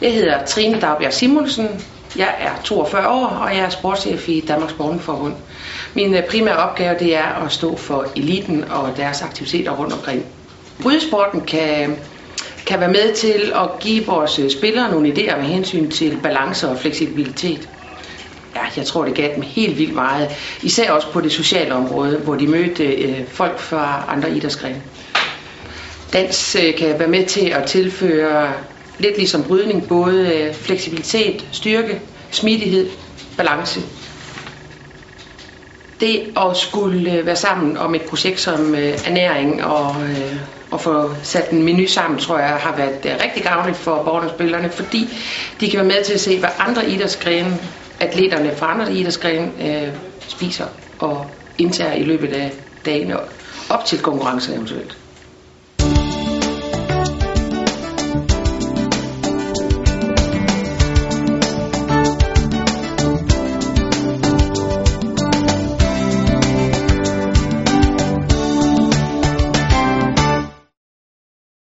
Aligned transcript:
Jeg 0.00 0.14
hedder 0.14 0.44
Trine 0.44 0.80
Dagbjerg 0.80 1.12
Simonsen. 1.12 1.68
Jeg 2.16 2.34
er 2.38 2.62
42 2.64 3.08
år, 3.08 3.26
og 3.26 3.56
jeg 3.56 3.64
er 3.64 3.68
sportschef 3.68 4.28
i 4.28 4.44
Danmarks 4.48 4.72
Borgenforbund. 4.72 5.34
Min 5.94 6.14
øh, 6.14 6.22
primære 6.24 6.56
opgave 6.56 6.98
det 6.98 7.16
er 7.16 7.44
at 7.44 7.52
stå 7.52 7.76
for 7.76 8.06
eliten 8.16 8.64
og 8.64 8.96
deres 8.96 9.22
aktiviteter 9.22 9.72
rundt 9.72 9.92
omkring. 9.92 10.24
Brydesporten 10.82 11.40
kan, 11.40 11.96
kan 12.66 12.80
være 12.80 12.88
med 12.88 13.14
til 13.14 13.52
at 13.54 13.78
give 13.80 14.06
vores 14.06 14.38
øh, 14.38 14.50
spillere 14.50 14.90
nogle 14.90 15.08
idéer 15.08 15.36
med 15.36 15.44
hensyn 15.44 15.90
til 15.90 16.18
balance 16.22 16.68
og 16.68 16.78
fleksibilitet. 16.78 17.68
Ja, 18.54 18.60
jeg 18.76 18.86
tror, 18.86 19.04
det 19.04 19.14
gav 19.14 19.34
dem 19.34 19.42
helt 19.42 19.78
vildt 19.78 19.94
meget. 19.94 20.28
Især 20.62 20.90
også 20.90 21.12
på 21.12 21.20
det 21.20 21.32
sociale 21.32 21.74
område, 21.74 22.16
hvor 22.18 22.34
de 22.34 22.46
mødte 22.46 22.84
øh, 22.84 23.26
folk 23.28 23.58
fra 23.58 24.04
andre 24.08 24.30
idrætsgrene. 24.30 24.82
Dans 26.12 26.56
øh, 26.56 26.74
kan 26.74 26.98
være 26.98 27.08
med 27.08 27.26
til 27.26 27.48
at 27.48 27.64
tilføre 27.64 28.52
lidt 28.98 29.16
ligesom 29.16 29.42
brydning, 29.44 29.88
både 29.88 30.34
øh, 30.34 30.54
fleksibilitet, 30.54 31.44
styrke, 31.52 32.00
smidighed, 32.30 32.88
balance. 33.36 33.80
Det 36.00 36.22
at 36.36 36.56
skulle 36.56 37.12
øh, 37.12 37.26
være 37.26 37.36
sammen 37.36 37.76
om 37.76 37.94
et 37.94 38.02
projekt 38.02 38.40
som 38.40 38.74
øh, 38.74 38.98
ernæring 39.06 39.64
og, 39.64 39.96
og 40.70 40.80
få 40.80 41.10
sat 41.22 41.50
en 41.50 41.62
menu 41.62 41.86
sammen, 41.86 42.20
tror 42.20 42.38
jeg 42.38 42.48
har 42.48 42.76
været 42.76 43.20
rigtig 43.24 43.42
gavnligt 43.42 43.78
for 43.78 44.02
borgerne 44.02 44.26
og 44.28 44.34
spillerne, 44.34 44.70
fordi 44.70 45.08
de 45.60 45.70
kan 45.70 45.76
være 45.78 45.86
med 45.88 46.04
til 46.04 46.12
at 46.14 46.20
se, 46.20 46.38
hvad 46.38 46.48
andre 46.58 46.90
idrætsgrene, 46.90 47.58
atleterne 48.00 48.56
fra 48.56 48.72
andre 48.74 48.92
idrætsgrene 48.94 49.50
øh, 49.60 49.88
spiser 50.28 50.66
og 50.98 51.26
indtager 51.58 51.92
i 51.94 52.02
løbet 52.02 52.32
af 52.32 52.52
dagen 52.84 53.12
op 53.70 53.84
til 53.84 53.98
konkurrencen 53.98 54.54
eventuelt. 54.54 54.96